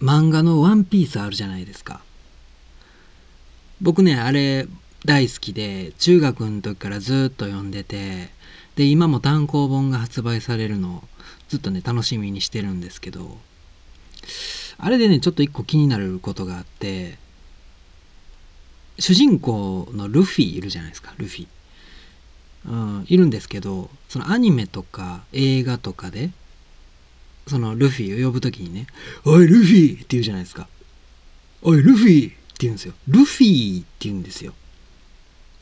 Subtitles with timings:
[0.00, 2.02] 漫画の「ワンピースあるじゃないですか。
[3.80, 4.66] 僕ねあれ
[5.04, 8.30] 大好きで中学の時からずっと読んでて
[8.76, 11.02] で今も単行本が発売されるのを
[11.48, 13.38] ずっとね楽しみにしてるんですけど
[14.78, 17.18] あれでねちょっと一個気になることがあって
[18.98, 21.46] 主人公のルフィいるじゃないですかルフィ、
[22.66, 26.30] うん、いるんですけどそのアニメとか映画とかで
[27.46, 28.86] そのルフィを呼ぶ時にね
[29.24, 30.68] 「おいルフィ!」って言うじゃないですか
[31.62, 33.80] 「おいルフィ!」って言うんですよルフィ！
[33.80, 34.54] って言うんですよ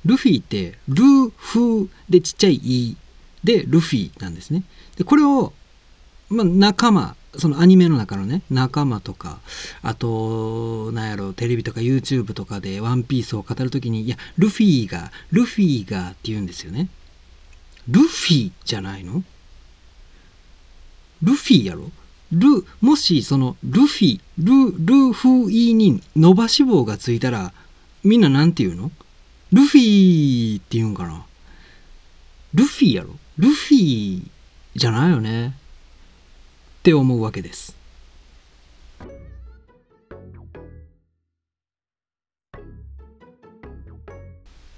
[0.05, 0.43] ルフィ！
[0.43, 2.97] ってルフでちっちゃい「い」
[3.43, 4.11] でルフィ！
[4.21, 4.63] なんですね。
[4.97, 5.53] でこれを、
[6.29, 9.41] まあ、仲間そのアニメの中のね仲間とか
[9.83, 16.89] あとなんやろテレビとか YouTube とかで「ワンピースを語る時にいやルフィがルフィがって言うんですよね
[17.89, 18.53] ルフィ！
[18.65, 19.25] じゃないの？
[21.23, 21.91] ルフィやろ？
[22.33, 27.53] ル、もしそのルフィ、ル、ルフィに伸ばし棒がついたら、
[28.05, 28.91] みんななんて言うの？
[29.53, 31.25] ルフィって言うんかな？
[32.55, 33.11] ルフィやろ？
[33.39, 34.23] ルフィ
[34.75, 35.49] じゃないよね？
[35.49, 35.53] っ
[36.83, 37.77] て思うわけです。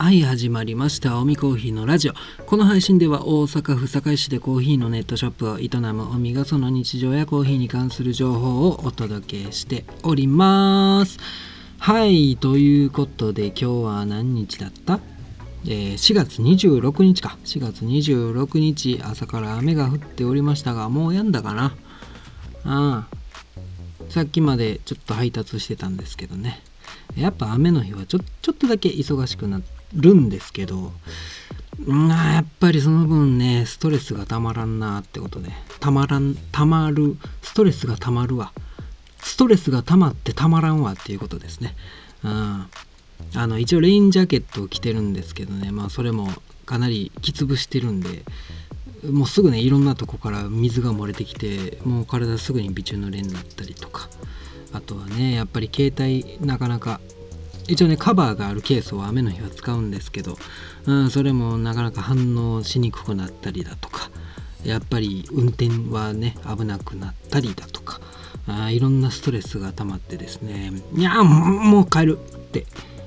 [0.05, 1.19] はい始まりました。
[1.19, 2.12] おみコーヒーのラジオ。
[2.44, 11.19] この配信では大阪府堺市でコーヒーのネットショップを営むおみがその日常やコーヒーに関する情報をお届けしております。
[11.78, 15.00] はいということで今日は何日だった？
[15.64, 17.38] えー、4月26日か。
[17.47, 21.75] 4月26日朝から雨が降っておりましたがもうやんだかな？
[22.66, 24.10] ああ。
[24.10, 26.62] さっきまでちょっと配達してたんですけどね。
[27.16, 30.92] やっぱ雨の日はちょちょっとだけ忙しくなってるんですけど、
[31.78, 35.50] まあ、やっぱりその分ね、ストレスがたまらんなってことで、
[35.81, 38.53] たまらん、たまる、ストレスがたまるわ。
[39.19, 41.75] ストレスがたまってたまらんわっていうことですね。
[42.22, 42.67] うん。
[43.34, 46.28] あの、一応レインジャケットを着てるんですけどね、まあそれも
[46.67, 48.22] かなりきつぶしてるんで、
[49.11, 54.09] もうすぐね、いろんなとこから水が漏れてきて、もう体すぐに微中のれになったりとか、
[54.72, 57.00] あとはね、やっぱり携帯なかなか
[57.69, 60.36] 一応ねカバーがあるケースを雨の日は使うんですけど、
[60.86, 64.10] うん、それもなかなか反応しにくくなったりだとか
[64.64, 68.00] やっぱり運転はね危なくなったりだとか
[68.47, 72.66] あいろんなストレスが溜まってですねいやもう帰るって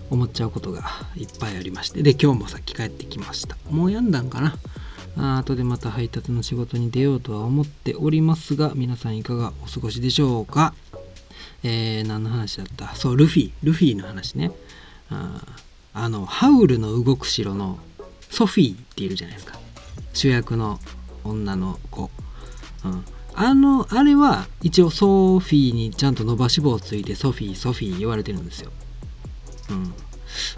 [0.09, 0.84] 思っちゃうことが
[1.16, 3.57] いっぱいありましてで今日もさっき帰ってきました。
[3.69, 4.56] もうやんだんかな。
[5.19, 10.75] あ後でまた配達の仕事に出ようとは思っておりますが皆さんいかがお過ごしでしょうか？
[11.63, 12.95] えー、何の話だった？
[12.95, 14.51] そう、ルフィ、ルフィの話ね。
[15.09, 15.41] あ
[15.94, 17.79] あの、ハウルの動く城の
[18.29, 19.59] ソフィーっているじゃないですか。
[20.13, 20.79] 主役の
[21.23, 22.12] 女の子。
[22.85, 23.03] うん、
[23.34, 28.72] あの、あれは一応ソフィーにちゃんと伸ばし棒ついてソフィー、ソフィー言われてるんですよ。
[29.72, 29.94] うん。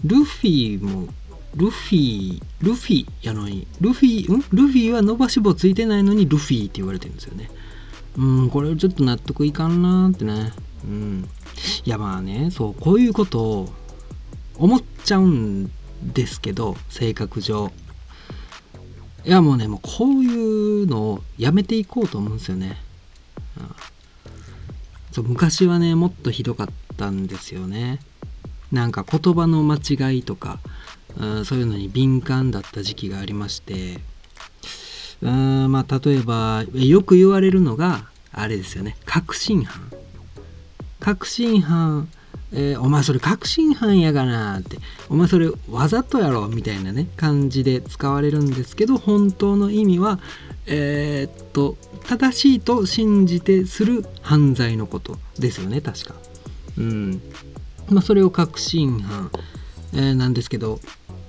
[0.04, 1.08] ルフィも、
[1.56, 4.44] ルフィ、ルフィやのに、ルフィ、ん？
[4.52, 7.50] ルフィは伸ばし棒ついてないのにルフィって言われてるんですよね。
[8.18, 10.52] うん、これちょっと納得いかんなーってね。
[10.84, 11.30] うん。
[11.86, 13.70] いやまあね、そう、こういうことを
[14.58, 15.72] 思っちゃうん
[16.04, 17.72] ですけど、性格上。
[19.26, 22.78] いやもうね、もうこういうのをやめていこうと思うんですよね。
[23.58, 23.76] うん、
[25.12, 26.68] そう昔はね、もっとひどかっ
[26.98, 28.00] たんですよね。
[28.72, 30.60] なんか言葉の間違いとか、
[31.18, 34.00] うん、そういうのに敏感だった時期がありまして、
[35.22, 39.92] うんまあ例えばよく言われるのがあれですよね確信犯
[41.00, 42.10] 確信犯、
[42.52, 44.78] えー、お前それ確信犯やがなって、
[45.10, 50.20] お前それわざとやろみたいなね、感じで使われるんですけど、本当の意味は、
[50.66, 51.78] えー、っと、
[52.08, 56.16] 正しいと信じてする犯罪のことですよね、確か。
[56.78, 57.22] うん。
[57.90, 59.32] まあ、それを確信犯、
[59.94, 60.80] えー、なんですけど、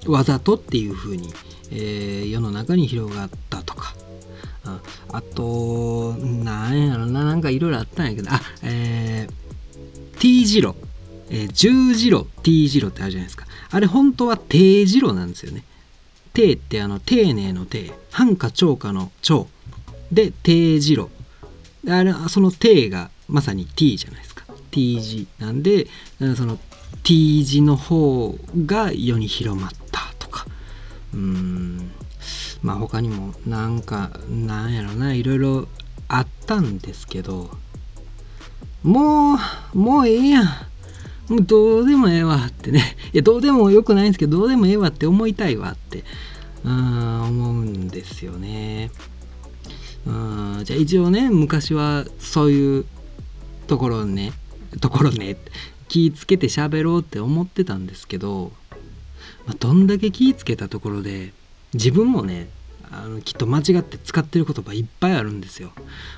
[0.07, 1.33] わざとっていうふうに、
[1.71, 3.95] え、世の中に広がったとか。
[4.65, 4.79] あ
[5.13, 9.40] あと、なんやろな、なんかいろいろあったんやけど、あ、えー、
[10.21, 10.75] T 字路、
[11.31, 13.47] えー、十字路 T 字路ってあるじゃないですか。
[13.71, 15.65] あれ本当は低字路なんですよね。
[16.35, 19.49] 低ってあの丁寧の低半か超かの超
[20.13, 21.09] で低字路
[21.89, 24.45] あれその低がまさに T じゃないですか。
[24.71, 25.87] T 字なんで
[26.37, 26.59] その
[27.03, 30.47] T 字の方が世に広まったとか。
[31.15, 31.91] うん。
[32.61, 35.69] まあ他にもなんかなんやろないろいろ
[36.09, 37.51] あったんですけど。
[38.83, 39.39] も
[39.75, 40.45] う、もうええやん。
[41.29, 42.97] もうどうでもええわってね。
[43.13, 46.05] いや、どうでもよくないんですけど、どうでもええわって思いたいわって、
[46.65, 48.91] うん、思うんですよね。
[50.07, 52.85] うん、じゃあ一応ね、昔はそういう
[53.67, 54.33] ところね、
[54.79, 55.37] ところね
[55.89, 58.53] 気ぃつけて喋ろうって思ってたんですけど、
[59.47, 61.33] まあ、どんだけ気ぃつけたところで
[61.75, 62.49] 自分もね
[62.93, 65.73] あのきっと間違って使ってる言葉いっぱいあるんですよ。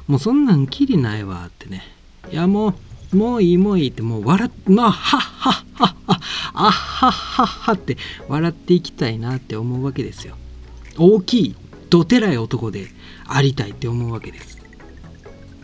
[0.06, 1.82] もうそんなんきりないわってね。
[2.30, 2.74] いやも
[3.12, 6.20] うもういいもういいってもう笑っまあはっはっはっは
[6.54, 7.96] あっはっはっはって
[8.28, 10.36] 笑っていきたいなって思うわけですよ。
[10.98, 11.56] 大きい
[11.90, 12.86] どてらい男で
[13.26, 14.58] ありたいって思うわけです。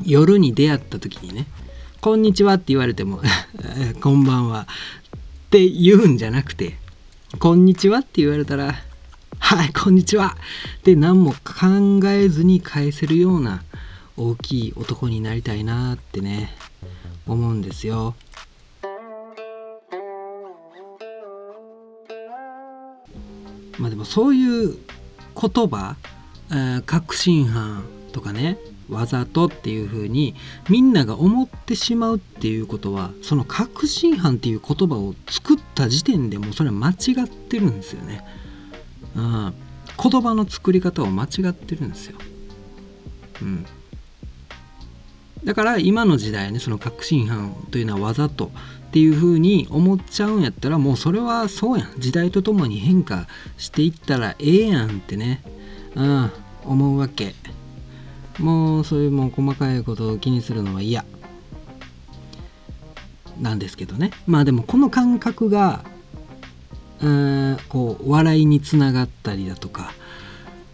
[0.05, 1.47] 夜に出会った時にね
[2.01, 3.21] 「こんにちは」って言われても
[4.01, 6.77] 「こんばんは」って言うんじゃなくて
[7.39, 8.75] 「こんにちは」って言われたら
[9.39, 10.37] 「はいこんにちは」
[10.79, 13.63] って何も考えずに返せるような
[14.19, 16.51] 大きい男になりたいなってね
[17.27, 18.15] 思うんですよ。
[23.79, 24.77] まあでもそういう
[25.41, 25.97] 言葉、
[26.51, 30.35] えー、確信犯とかねわざとっていう風に
[30.69, 38.25] みんなが思ってしまうっていうことはその確信犯っていう言葉を作った時点でもうそれは間違ってるんですよね。
[39.15, 39.55] うん、
[40.03, 42.19] 言葉の作り方を間違ってるんですよ。
[43.43, 43.67] うん、
[45.45, 48.51] だから今の時代ねその確信犯というのはわざと
[48.89, 51.93] っていう風に思っちゃうんやったらもうそれはそうやん。
[51.99, 55.43] 時代とともに変化していったらええやんってね、
[55.95, 56.33] うん、
[56.65, 57.35] 思うわけ。
[58.39, 61.05] もうそういうもう細かいことを気にするのは嫌。
[63.41, 64.11] なんですけどね。
[64.27, 65.85] まあでもこの感覚が
[67.01, 69.93] うんこう笑いにつながったりだとか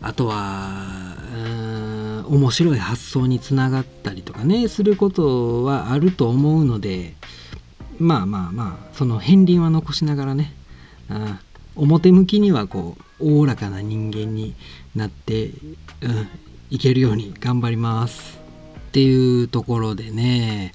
[0.01, 1.64] あとはうん
[2.29, 7.15] 面白い発想につながったりとかねすることはあると思うので
[7.99, 10.53] まあまあまあその片鱗は残しながらね
[11.09, 11.41] あ
[11.77, 14.55] 表向きにはこうおおらかな人間に
[14.95, 16.29] なって、うん、
[16.71, 18.39] いけるように頑張ります
[18.89, 20.73] っていうところでね。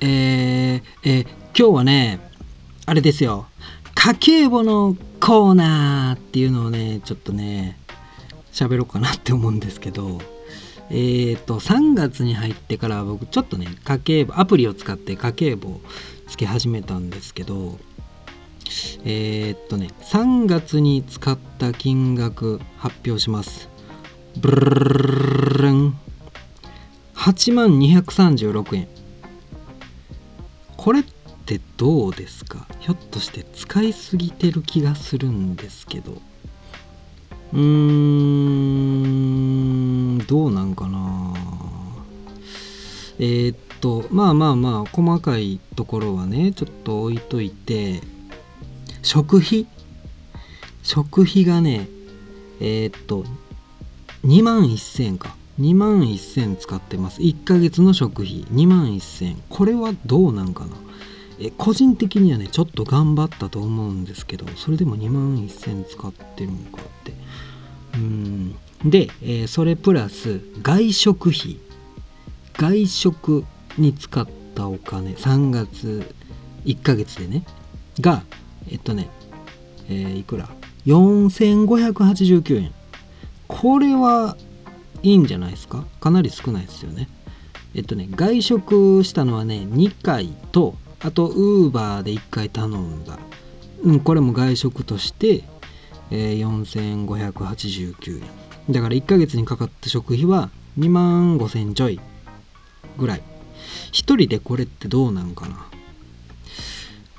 [0.00, 1.22] えー、えー、
[1.58, 2.20] 今日はね
[2.86, 3.46] あれですよ。
[3.94, 7.78] 家計簿のコーナーっていうのをねちょっとね
[8.52, 10.20] 喋ろうかなって思うんですけど。
[10.90, 15.80] えっ、ー、と3月に入ってから僕ちょっとね家計簿アプリを使って家計簿を
[16.28, 17.78] つけ始めたんですけど
[19.04, 23.68] えー、っとね3月に使った金額発表します。
[24.40, 25.98] ブルルン
[27.16, 28.88] 8万236円
[30.76, 31.04] これっ
[31.44, 36.22] てどうですかひょっとして使いすぎてる気がするんですけど
[37.52, 39.57] うーん
[40.18, 41.34] どうなんかな。
[43.18, 48.00] えー、っとまあまあまあ細かいところはねちょっと置いといて
[49.02, 49.66] 食費？
[50.82, 51.88] 食費がね
[52.60, 53.24] えー、っと
[54.24, 55.36] 2万1000か。
[55.60, 57.20] 2万1000使ってます。
[57.20, 58.44] 1ヶ月の食費。
[58.44, 60.76] 2万1000これはどうなんかな。
[61.40, 67.12] え個人的にはねちょっと頑張ったと思うんですけどそれでも2万1000使ってるのかって。
[67.94, 68.54] うん。
[68.84, 71.58] で、えー、それプラス外食費。
[72.54, 73.44] 外食
[73.76, 76.14] に使ったお金3月
[76.64, 77.44] 1ヶ月でね。
[78.00, 78.22] が
[78.70, 79.08] えっとね、
[79.88, 80.48] えー、いくら
[80.86, 82.72] ？4589円。
[83.46, 84.36] これは
[85.02, 85.84] いいんじゃないですか？
[86.00, 87.08] かなり少ないですよね。
[87.74, 93.18] えっとね外食したのはね2回とあとウーバーで1回頼んだ、
[93.84, 95.44] うん、これも外食として、
[96.10, 98.37] えー、4589円。
[98.70, 102.00] だから1ヶ月にかかった食費は2万5000ちょい
[102.98, 103.22] ぐらい。
[103.92, 105.66] 一人でこれってどうなんかな？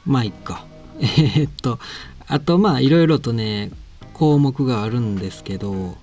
[0.05, 0.65] まあいっか。
[1.01, 1.79] えー、っと
[2.27, 3.71] あとまあいろいろとね
[4.13, 5.97] 項目があるんですけど、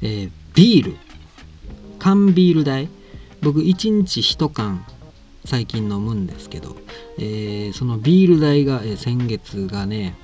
[0.00, 0.96] えー、ビール。
[1.98, 2.88] 缶ビール代。
[3.42, 4.84] 僕1日1缶
[5.44, 6.76] 最近飲むんですけど、
[7.18, 10.16] えー、そのビール代が、えー、先月がね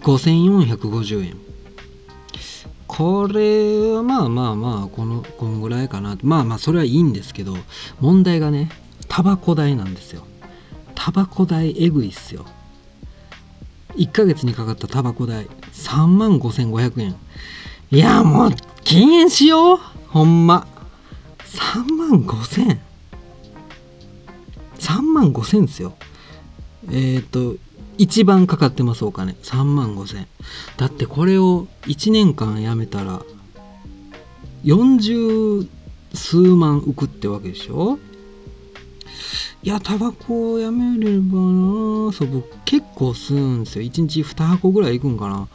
[0.00, 1.36] 5450円。
[2.98, 6.18] これはまあまあまあこのこんぐらいかな。
[6.24, 7.54] まあまあそれはいいんですけど
[8.00, 8.72] 問題がね
[9.06, 10.26] タバコ代なんですよ。
[10.96, 12.44] タバコ代えぐいっすよ。
[13.94, 17.14] 1ヶ月にかかったタバコ代3万5500円。
[17.92, 18.50] いやもう
[18.82, 19.78] 禁煙しよう！
[20.08, 20.66] ほんま。
[21.44, 22.78] 3万5000
[24.80, 25.94] 3万5000ですよ。
[26.90, 27.56] えっ、ー、と
[27.98, 29.32] 一番かかってますお金。
[29.32, 30.26] 3万5000
[30.76, 33.22] だってこれを1年間やめたら
[34.64, 35.68] 40
[36.14, 37.98] 数万浮くってわけでしょ？
[39.62, 42.12] いやタバコをやめればな。
[42.12, 43.84] そう僕結構吸うんですよ。
[43.84, 45.48] 1日2箱ぐらいいくんかな、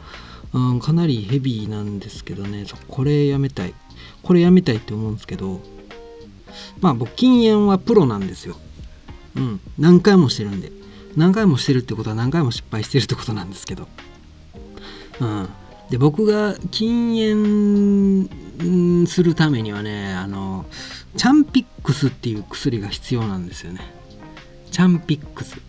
[0.52, 2.66] うん、かなりヘビーなんですけどね。
[2.66, 3.74] そうこれやめたい。
[4.22, 5.60] これやめたいって思うんですけど。
[6.80, 8.56] まあ僕禁煙はプロなんですよ。
[9.36, 9.60] うん。
[9.78, 10.70] 何回もしてるんで。
[11.16, 13.88] 何回もしてるってことは何回も失敗してるってことなんですけど。
[15.20, 15.48] うん。
[15.90, 20.64] で僕が禁煙するためにはねあの
[21.16, 23.80] チャンピックスっていう薬が必要なんですよね。
[24.70, 25.60] チャンピックス。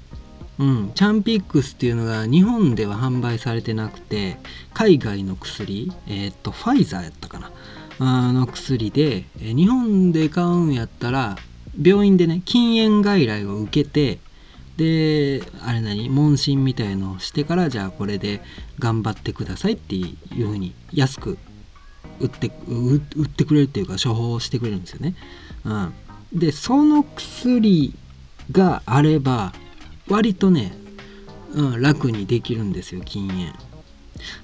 [0.57, 0.91] うん。
[0.95, 4.37] チャンピックスっていうのが日本では販売されてなくて
[4.73, 7.51] 海外の薬えっ、とファイザーやったかな。
[7.97, 11.37] あの薬で日本で買うんやったら
[11.81, 14.19] 病院でね禁煙外来を受けて
[14.77, 16.09] であれ何？
[16.09, 18.41] 問診みたいのをしてからじゃあこれで
[18.79, 21.37] 頑張ってくださいっていうふうに安く
[22.19, 25.15] 売って売ってくれるっていうか処方してくれるんですよね。
[25.63, 25.93] うん、
[26.33, 27.93] でその薬
[28.51, 29.53] があれば
[30.07, 30.73] 割とね、
[31.53, 33.53] うん、楽にできるんですよ禁煙。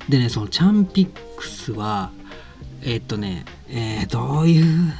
[0.10, 2.12] でねそのチャンピックスは
[2.82, 4.94] えー、っとねえー、どういう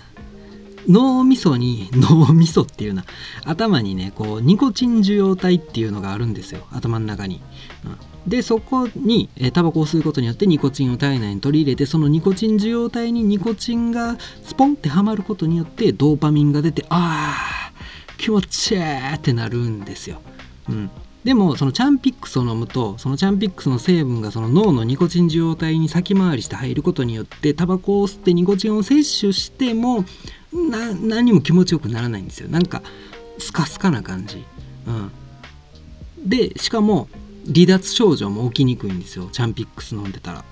[0.88, 3.06] 脳みそに脳みそっていうな
[3.46, 6.66] 頭にねこうニコチン受容体っていうのがあるんですよ。
[6.72, 7.42] 頭の中に、
[7.86, 20.22] うん、でそこにえタバコを吸うことによってニコチンを体内に取り入れてそのニコチン受容体にニコチンがスポンってはまることによってドーパミンが出てあー気持ちいいってなるんですよ、
[20.70, 20.92] うん、
[21.24, 30.06] でもそのチャンピックスを飲むとそのチャンピックスの成分がその脳のニコチン受容体に先回りして入ることによってタバコを吸ってニコチンを摂取しても
[30.54, 32.50] な何も気持ちよくならないんですよ。
[32.50, 32.82] なんか
[33.38, 34.44] スカスカな感じ、
[34.88, 35.12] うん、
[36.30, 37.08] でしかも
[37.46, 39.30] 離脱症状も起きにくいんですよ。
[39.32, 40.46] チャンピックス飲んでたら。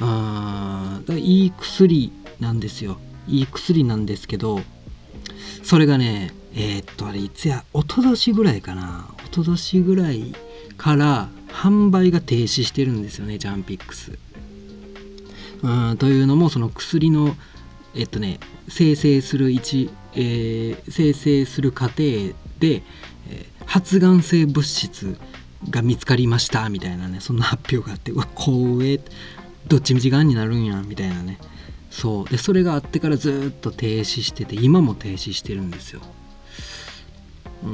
[0.00, 2.98] あだいい薬なんですよ。
[3.26, 4.60] いい薬なんですけど
[5.62, 9.08] それがねえー、っとあれいつや一昨年ぐらいかな。
[9.24, 10.34] 一昨年ぐらい
[10.76, 14.18] から販売が停止してるんですよねジャンピックス。
[15.62, 17.34] うんというのもその薬の
[17.96, 18.38] えっとね
[18.68, 25.18] 生成する一、えー、生成する過程で、えー、発がん性物質
[25.70, 29.00] が見つかりましたみたいなねそんな発表があってうわ光栄
[29.66, 31.38] どっちみちがんになるんやみたいなね。
[31.90, 32.28] そう。
[32.28, 36.00] でそれがあってからずっと停止してて今も停止してるんですよ。
[37.64, 37.70] うー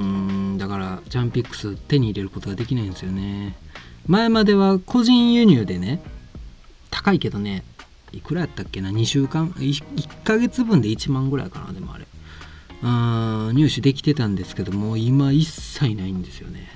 [0.55, 3.57] んだからジャンピックス手に入れることができないんですよね。
[4.07, 6.01] 前までは個人輸入でね
[6.91, 7.65] 高いけどね
[8.13, 12.07] いくらやったっけな？2週間？1, 1ヶ月分で1万ぐらいかなでもあれ。
[12.85, 16.69] あ入手できてたんですけども今一切ないんですよね。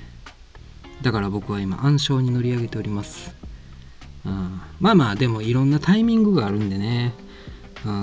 [1.02, 3.34] だから僕は今暗礁に乗り上げております。
[4.80, 7.12] まあまあでもいろんなタイミングがあるんでね。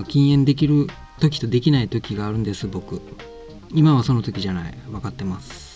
[0.07, 0.87] 禁煙できる
[1.19, 3.01] 時とできない時があるんです僕。
[3.73, 4.77] 今はその時じゃない。
[4.89, 5.72] 分かってます。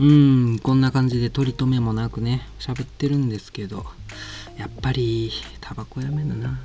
[0.00, 3.84] うんこんな感じで取り留めもなくね喋ってるんですけど
[4.56, 5.30] やっぱり
[5.60, 6.58] タバコやめなな。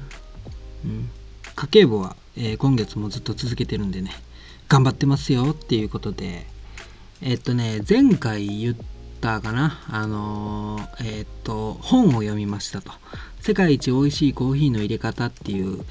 [0.85, 1.09] うん。
[1.55, 4.11] 家計簿は、えー、今月もずっと続けてるんでね
[4.69, 6.47] 頑張ってますよっていうことで。
[7.21, 8.75] え、っとね前回言っ
[9.21, 12.91] たかなあのー、えっと本を読みましたと。
[13.41, 15.85] 世界一美味しいコーヒーの入れ方っていう、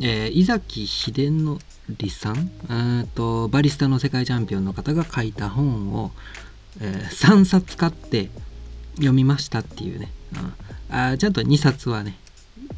[0.00, 3.08] え伊崎秀則さん？
[3.14, 6.12] とバリスタの世界チャンピオンの方が書いた本を
[6.80, 8.30] えー、3冊買って
[8.96, 10.10] 読みましたっていうね、
[10.90, 12.16] うん、あちゃんと2冊はね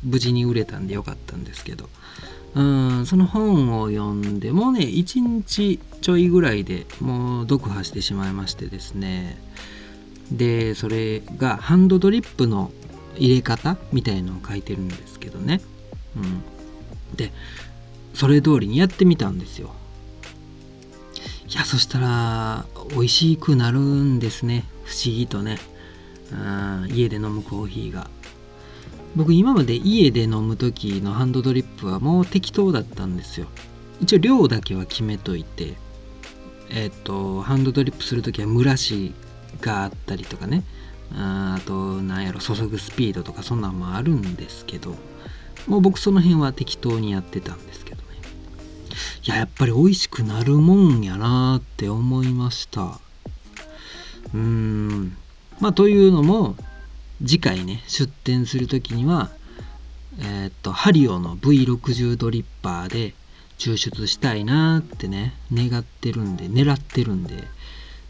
[0.03, 1.89] 無事に売れたんでよかったんですけど。
[2.55, 9.37] うんその本を読んでもうね1日ちょいぐらいでもう読破してしまいましてですね。
[10.31, 12.71] でそれがハンドドリップの
[13.17, 15.61] 入れ方みたいのを書いてるんですけどね、
[16.17, 16.43] うん、
[17.17, 17.33] で
[18.15, 19.75] それ通りにやってみたんですよ。
[21.57, 24.65] やそしたら美味しくなるんですね。
[24.85, 25.59] 不思議とね。
[26.33, 28.11] うん家で飲むコーヒーが。
[29.15, 33.47] 僕今まで家で飲む時のハンドドリップはもう適当だったんですよ。
[34.01, 35.75] 一応量だけは決めといて
[36.71, 39.15] えっ、とハンドドリップする時は蒸らし
[39.61, 40.65] があったりとかね。
[41.15, 44.97] あとなんやろ注ぐスピードとかそんなんもあるんですけど
[45.69, 47.84] もう僕その辺は適当にやってたんです。
[49.27, 53.01] いややっぱり美味しくなるもんやなって思いました。
[54.35, 55.17] うーん。
[55.61, 56.57] まあというのも
[57.21, 59.31] 次回ね出店する時には
[60.21, 63.15] えー、っとハリオの V60 ドリッパーで
[63.57, 67.45] 抽出したいなってね願ってるんで狙ってるんで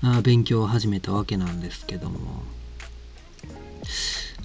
[0.02, 2.42] あ勉強を始めたわけなんですけども。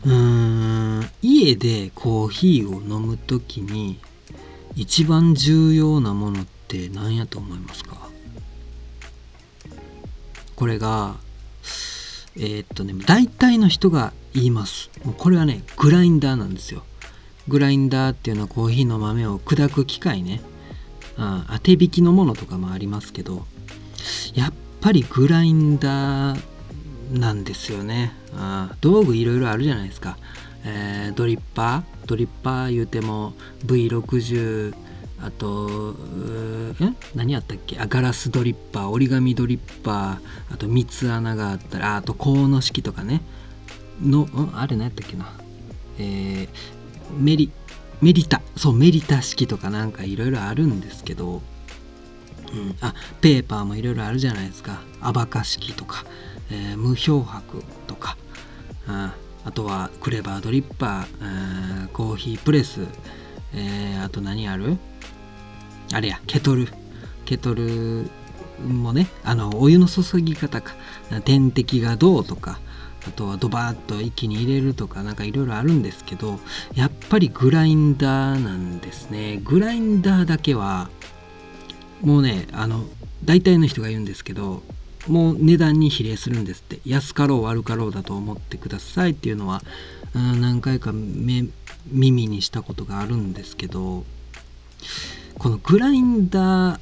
[0.05, 1.09] うーん。
[1.23, 3.99] 家でコーヒーを飲む時に
[4.75, 7.97] 一番重要なものってって何やと思いますか？
[10.55, 11.15] これが
[12.35, 14.91] えー、っとね大体の人が言います。
[15.03, 16.83] もうこれはねグラインダーなんですよ。
[17.47, 20.41] グラインダーっていうのはコーヒーの豆を砕く機械ね。
[21.17, 23.47] ああ手引きのものとかもありますけど
[24.35, 26.39] やっぱりグラインダー
[27.11, 28.13] なんですよね。
[28.35, 30.17] あ道具いろいろあるじゃないですか、
[30.63, 32.07] えー、ドリッパー？
[32.07, 33.33] ドリッパー言うても
[33.65, 34.75] V60
[35.21, 35.95] あと
[36.79, 37.77] え何やったっけ？
[37.79, 43.21] あガラスドリッパー折り紙ドリッパーあと三つ穴があったらあとコの式とかね。
[44.01, 44.57] のうん？
[44.57, 45.31] あれ何やったっけな？
[45.97, 46.49] えー、
[47.17, 47.51] メリ
[48.01, 51.41] メリタそうメリタ式とかなんかいろいろあるんですけど、
[52.53, 54.81] うん、あペーパーもいろいろあるじゃないですか。
[55.01, 56.05] アバカ式とか、
[56.49, 58.15] えー、無漂白とか
[58.88, 62.81] ああとはクレバードリッパー、ーコーヒープレス、
[63.53, 64.77] えー、あと何ある？
[65.93, 66.67] あれやケトル。
[67.25, 68.10] ケトル
[68.67, 70.75] もねあのお湯の注ぎ方か。
[71.25, 72.60] 点滴がどうとか
[73.08, 76.39] あとはドバーッと一気に入れるとかなんかいろいろあるんですけど
[76.75, 79.39] やっぱりグラインダーなんですね。
[79.43, 80.89] グラインダーだけは
[82.01, 82.86] もうねあの
[83.25, 84.62] 大体の人が言うんですけど
[85.08, 86.79] もう値段に比例するんですって。
[86.86, 89.63] 安かろう悪かろうだと思ってくださいっていうのは、
[90.13, 94.03] うん、何回か耳にしたことがあるんですけど
[95.39, 96.79] このグラインダー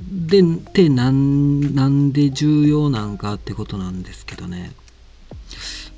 [0.00, 4.72] でって何なんで重要なんかってことなんですけどね。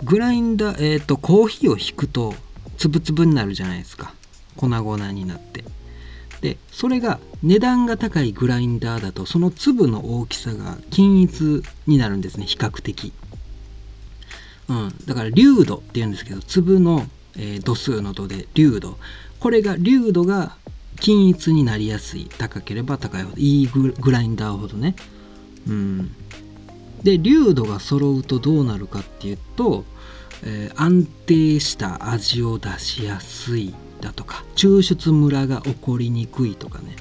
[0.02, 2.34] グラインダーえっ、ー、とコーヒーを引くと
[2.78, 4.14] つぶつぶになるじゃないですか。
[4.56, 5.64] 粉々になって。
[6.40, 12.46] でそれが値段が高いグラインダーだとその粒の大きさが均一になるんですね。
[12.46, 13.12] 比較的、
[14.68, 18.96] うん、だから粒度っていうんですけど粒の、えー、度数の度で粒度。
[19.38, 20.56] これが粒度が
[21.00, 24.96] 均一になりやすい高ければ高いほどいいグラインダーほどね。
[25.68, 26.14] うん。
[27.02, 29.84] で粒度が揃うとどうなるかっていうと、
[30.42, 36.96] えー、安定した味を出しやすいだとか抽出ムラが起こりにくいとかね、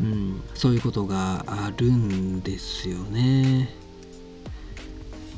[0.00, 3.68] うん、そういうことがあるんですよね。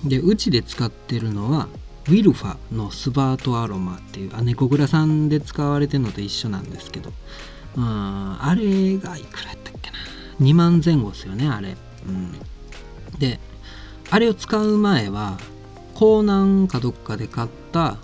[0.04, 1.68] でうちで使ってるのは
[2.08, 7.12] ウィルファのスバートアロマっていう姉子倉さんで使われてるのと一緒なんですけど。
[7.76, 9.96] あれがいくらやったっけな。
[10.40, 12.32] 2万前後ですよねあれ、うん、
[13.18, 13.40] で
[14.10, 15.38] あれを使う前は
[15.96, 17.98] 江南かどっかで買った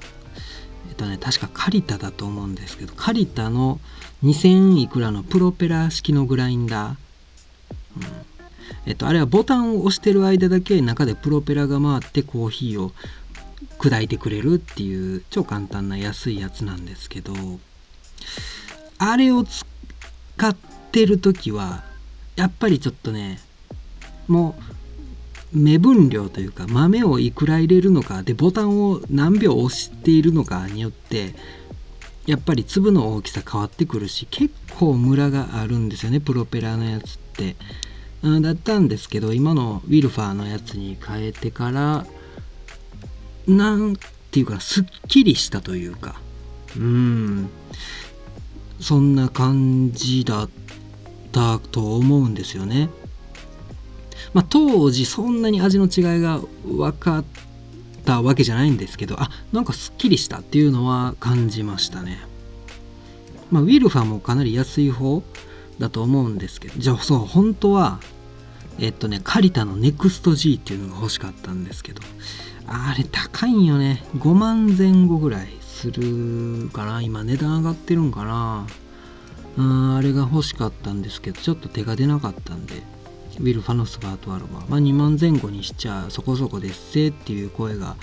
[0.88, 3.80] えっとね確かカリタだと思うんですけどカリタの
[4.24, 6.96] 2000いくらのプロペラ式のグラインダー、
[7.96, 8.30] うん。
[8.87, 12.92] えっと、あれはボタンを押してる間だけ中でプロペラが回ってコーヒーを
[13.78, 17.33] 砕いてくれるっていう超簡単な安いやつなんですけど
[19.02, 19.64] あれを使
[20.46, 20.54] っ
[20.92, 21.82] てる時は
[22.36, 23.40] やっぱりちょっとね
[24.28, 24.54] も
[25.54, 31.34] う目分量というか豆をいくら入れるのかでボタンを何秒押しているのかによって
[32.26, 37.56] やっぱり粒の大きさ変わってくるし結構ムラがあるんですよねプロペラのやつって。
[38.22, 42.06] うんだったんですけど今のウィルファーのやつに変えてから
[43.46, 43.96] なん
[44.30, 46.20] ていうかすっきりしたというか
[46.76, 47.50] うん
[48.81, 50.51] そんな感じだっ
[51.33, 52.88] たと思うんですよね。
[54.33, 57.25] まあ、当時そんなに味の違いが分かっ
[58.05, 62.19] たわけじゃないんですけどあなんかすっきりしたっていうのは感じましたね。
[63.51, 65.25] まあ、ウィルファもかなり安い方
[65.81, 67.99] だと思うんですけどじゃあそう本当は
[68.79, 72.03] えっとねカリタのネクスト G っていうのが欲しかったんですけど
[72.66, 75.49] あれ高いんよね5万前後ぐらい
[75.81, 78.66] するかな今値段上がってるんかな。
[79.57, 82.83] うんあれが欲しかったんですけどちょっと手が出なかったんで
[83.40, 87.97] ウィル・ファノスバートアロマ、まあ、2万前後にしちゃそこそこですせっていう声が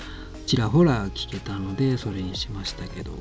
[0.45, 3.11] ちらほら聞けたのでそれにしましたけど。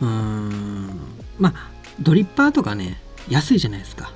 [0.00, 0.90] うーん
[1.38, 4.10] まあドリッパーとかね安いじゃないですか。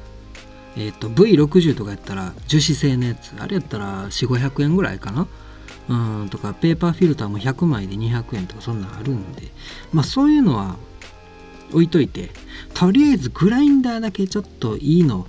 [0.77, 3.33] えっ、ー、と V60 とかやったら樹脂製のやつ。
[3.39, 5.27] あれやったら4500円ぐらいかな。
[5.89, 9.51] うんとかペーパーフィルターも100枚で200円とかそんなんあるんで。
[9.93, 10.77] まあそういうのは
[11.73, 12.31] 置いといて
[12.75, 15.27] とりあえずグラインダーだけちょっといいの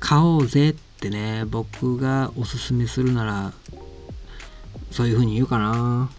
[0.00, 3.52] 買おうぜってね僕がおすすめするなら
[4.90, 6.10] そういう風に言うかな。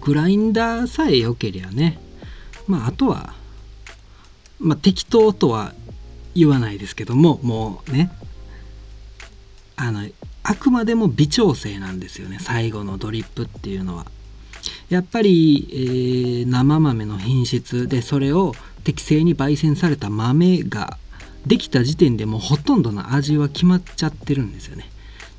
[0.00, 1.98] グラインダーさえ良けりゃね。
[2.66, 3.34] まああとは
[4.58, 5.72] まあ適当とは
[6.34, 8.10] 言わないですけどももうね。
[9.76, 10.06] あの
[10.48, 14.06] あくまでも微調整なんですよね最後のドリップっていうのは。
[14.88, 18.52] やっぱり、えー、生豆の品質でそれを
[18.84, 20.98] 適正に焙煎された豆が
[21.46, 24.88] できた時点でもうほとんどの味は決まっちゃってるんですよね。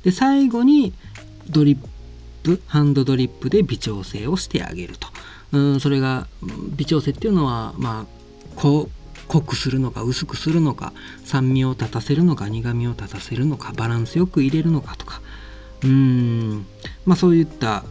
[0.04, 0.92] で最後に
[1.48, 1.78] ドリッ
[2.42, 5.08] プハンドドリップで微調整をしてあげると。
[5.52, 6.26] うんそれが
[6.76, 8.06] 微調整っていうのはまあ
[8.56, 8.90] こ
[9.28, 10.92] 濃くするのか薄くするのか
[11.24, 15.20] 酸味を立たせるのか苦味を立たせるのかバランスよく入れるのかとか。
[15.82, 16.66] うーん。
[17.04, 17.84] まあそういった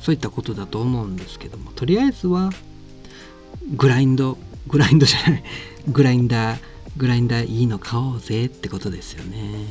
[0.00, 1.70] そういったことだと思うんですけども。
[1.72, 2.50] とりあえずは
[3.76, 5.44] グラインドグラインドじゃない。
[5.88, 6.58] グラインダー
[6.96, 9.66] グラインダーいいの買おうぜってことですよね。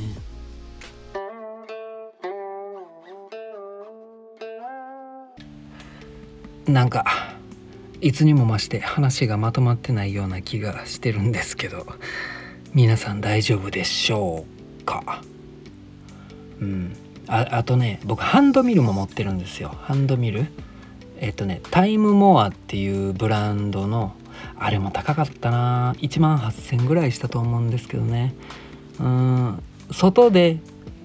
[6.66, 7.33] なんか
[8.04, 11.86] いつにも増して話がまとまってないような気がしてるんですけど
[12.74, 14.44] 皆さん大丈夫でしょ
[14.80, 15.22] うか？
[16.60, 16.94] うん。
[17.28, 19.70] ああとね僕ハンドミルも持ってるんですよ。
[19.70, 20.44] ハンドミル？
[21.18, 24.14] えっとねタイムモアっていうブランドの
[24.58, 25.94] あれも高かったな。
[26.00, 28.34] 1万8000ぐらいしたと思うんですけどね。
[29.00, 29.62] うん。
[29.90, 30.58] 外で、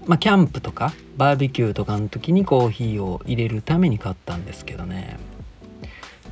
[0.06, 5.18] まあ、キャンプとかバーベキューとかの時にコーヒーを入れるために買ったんですけどね。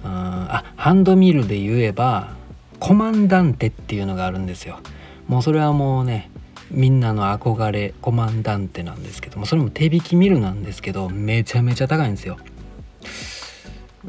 [0.04, 2.36] あハンドミルで言えば
[2.80, 4.80] コマンダンテっていうのがあるんですよ。
[5.28, 6.30] もうそれはもうね
[6.72, 12.38] みんなの憧れコマンダンテなんですけどもそれも手引きミルなんですけどめちゃめちゃ高いんですよ。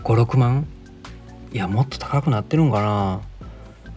[0.03, 0.67] 56万？
[1.53, 3.21] いやもっと高くなってるんかな。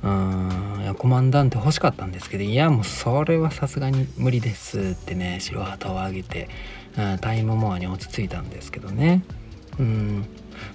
[0.03, 6.49] うんいやコマンダンテ欲しかったんですけどいやもうそれはさすがに無理ですってね白旗を上げて、
[6.97, 9.23] うん、タイムモアに落ち着いたんですけどね。
[9.79, 10.25] うん。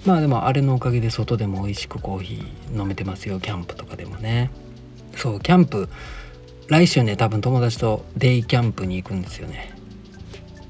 [0.07, 3.40] まあでもあれのおかげで外でも美味しくコーヒー飲めてますよ。
[3.40, 4.51] キャンプとかでもね。
[5.16, 5.88] そうキャンプ。
[6.69, 9.75] 来週ね多分友達とデイキャンプに行くんですよね。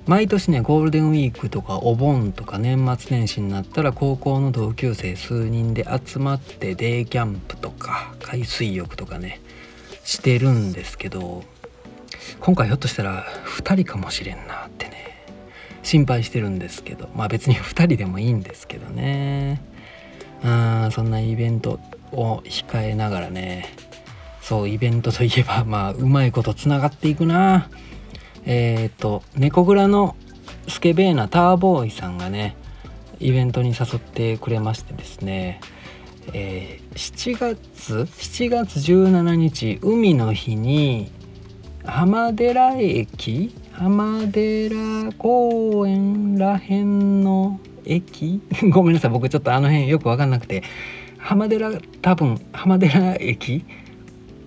[0.07, 9.41] 毎年ねゴールデンウィークとかお盆とか年末年始になったら高校の同級生数人で集まってデイキャンプとか海水浴とかね
[10.05, 11.43] してるんですけど
[12.41, 13.25] 今回ひょっとしたら
[13.59, 14.56] 2人かもしれんな。
[15.87, 19.63] 心配してるんですけどまあ別に2人でもいいんですけどね。
[20.45, 21.79] うんそんなイベント
[22.11, 23.73] を控えながらね。
[24.43, 27.71] そうイベントといえばまあうまいことつながっていくな。
[28.47, 30.17] えっ、と猫蔵の
[30.67, 32.57] スケベーナターボーイさんがね
[33.21, 35.61] イベントに誘ってくれましてですね、
[36.33, 41.13] えー、7月7月17日海の日に
[41.85, 48.41] 浜寺駅浜寺公園らへんの駅？
[48.73, 50.63] ごめんなさい僕ちょっとあの辺よく分かんなくて。
[51.27, 53.65] 浜寺多分浜寺駅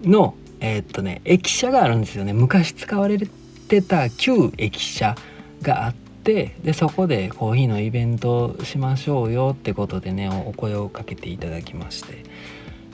[0.03, 2.31] のえー、っとね駅舎があるんですよね。
[2.31, 3.19] 昔使われ
[3.67, 5.15] てた旧駅舎
[5.61, 12.23] があってでそこでコーヒーのイベントしましょうよってことでねお声をかけていただきまして、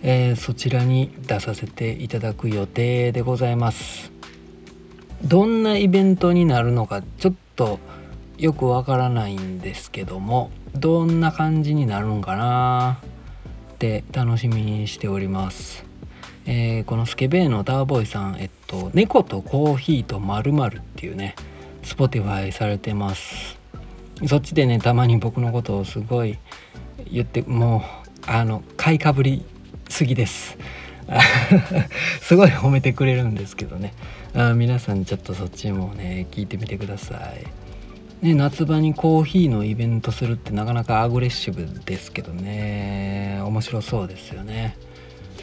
[0.01, 4.14] えー、そちらに出させていただく予定でございます。
[5.25, 7.79] どんなイベントになるのかちょっと
[8.37, 12.99] よくわからないんですけどもどんな感じになるんかな
[13.73, 15.85] って楽しみにしております
[16.47, 21.35] えー、このスケベーのダーボーイさん、えっと、猫とコーヒーとまるっていうね、
[21.81, 23.57] スポティファイされてます。
[24.27, 26.37] そっちでね、たまに僕のことをすごい
[27.11, 27.83] 言って、も
[28.27, 29.43] う、あの、買いかぶり
[29.89, 30.55] すぎです。
[32.21, 33.93] すごい褒めてくれるんですけどね。
[34.33, 37.31] あ皆さんちょっとそっちもね聞いてみてくださ
[38.21, 43.39] い、ね、夏場にコーヒーのイベントするってなかなかアグレッシブですけどね。
[43.45, 44.77] 面白そうですよね。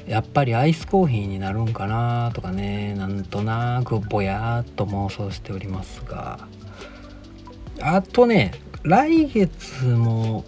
[0.07, 2.95] やっぱりアイスコーヒーになるんかなとかね。
[2.95, 6.49] なんとなくぼやっと妄想しておりますが。
[7.81, 10.45] あとね来月も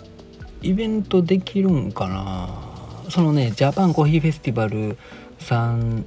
[0.60, 2.73] イベントできるんかな。
[3.10, 4.98] そのねジャパンコーヒーフェスティバル
[5.38, 6.04] さん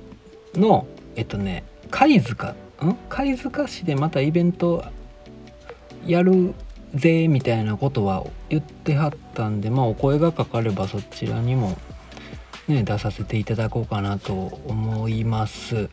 [0.56, 2.96] のえっとね貝塚ん？
[3.10, 4.84] 貝塚市でまたイベント
[6.06, 6.54] やる
[6.96, 11.78] ぜみたいなことは言ってはったんでまあお声がかかればそちらにも
[12.68, 14.34] ね、出させていただこうかなと
[14.68, 15.90] 思います。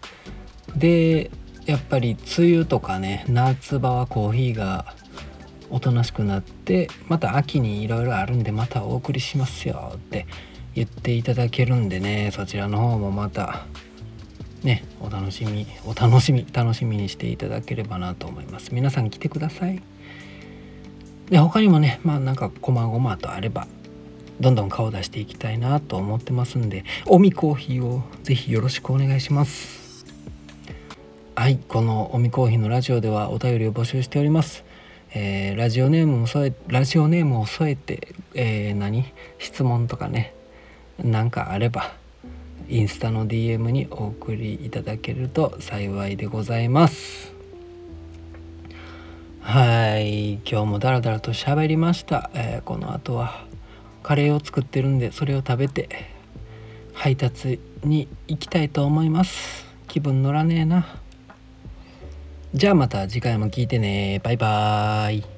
[0.75, 1.31] で
[1.67, 4.95] やっぱり梅雨とかね夏場はコーヒーが
[5.71, 10.27] おとなしくなってまた秋にいろいろあるんでまたお送りしますよって
[10.75, 13.67] 言っていただけるんでねそちらの方もまた
[14.63, 18.75] ねお楽しみお楽しみ楽しみにしていただければなと思います。
[18.75, 19.83] 皆さん来てください。
[21.31, 23.67] で他にもねまあなんかこまごまとあれば
[24.41, 30.05] どんどん顔出していきたいなと思ってますんでおみコーヒーをぜひよろしくお願いします。
[31.37, 34.65] はいこのおみコーヒーのラジオではお便りを募集しております。
[35.15, 39.05] えー、ラジオネームも添えラジオネームを添えて、えー、何？
[39.39, 40.35] 質問とかね
[41.03, 41.93] なんかあれば
[42.69, 47.33] インスタの DM にお送りいただけると幸いでございます。
[49.41, 53.45] はい今日もダラダラと喋りました、えー、この後は
[54.03, 56.15] カレーを作ってるんでそれを食べて
[56.95, 59.67] 配達に行きたいと思います。
[59.89, 60.87] 気分乗らねえな。
[62.55, 64.21] じゃあまた次回も聞いてね。
[64.25, 65.34] バイバーイ。